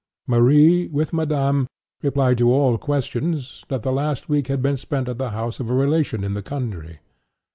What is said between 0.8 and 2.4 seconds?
with Madame, replied